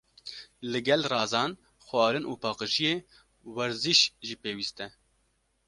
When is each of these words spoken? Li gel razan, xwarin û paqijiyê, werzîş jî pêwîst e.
Li 0.71 0.79
gel 0.87 1.03
razan, 1.11 1.51
xwarin 1.85 2.25
û 2.31 2.33
paqijiyê, 2.43 2.95
werzîş 3.55 3.99
jî 4.27 4.35
pêwîst 4.43 4.77
e. 4.85 4.87